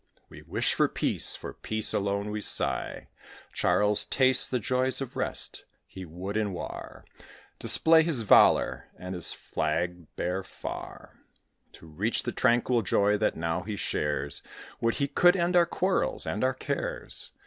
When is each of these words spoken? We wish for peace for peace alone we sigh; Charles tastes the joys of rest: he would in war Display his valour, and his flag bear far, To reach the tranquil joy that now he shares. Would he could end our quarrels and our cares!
We 0.29 0.41
wish 0.41 0.73
for 0.73 0.87
peace 0.87 1.35
for 1.35 1.53
peace 1.53 1.93
alone 1.93 2.31
we 2.31 2.41
sigh; 2.41 3.09
Charles 3.53 4.03
tastes 4.03 4.49
the 4.49 4.57
joys 4.57 4.99
of 4.99 5.15
rest: 5.15 5.63
he 5.85 6.05
would 6.05 6.35
in 6.37 6.53
war 6.53 7.05
Display 7.59 8.01
his 8.01 8.23
valour, 8.23 8.87
and 8.97 9.13
his 9.13 9.31
flag 9.31 10.07
bear 10.15 10.41
far, 10.43 11.19
To 11.73 11.85
reach 11.85 12.23
the 12.23 12.31
tranquil 12.31 12.81
joy 12.81 13.15
that 13.19 13.37
now 13.37 13.61
he 13.61 13.75
shares. 13.75 14.41
Would 14.79 14.95
he 14.95 15.07
could 15.07 15.35
end 15.35 15.55
our 15.55 15.67
quarrels 15.67 16.25
and 16.25 16.43
our 16.43 16.55
cares! 16.55 17.29